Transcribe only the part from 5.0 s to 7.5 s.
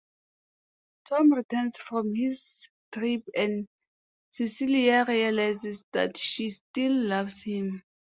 realizes that she still loves